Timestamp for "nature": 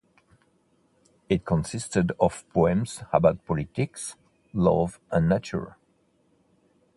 5.29-5.75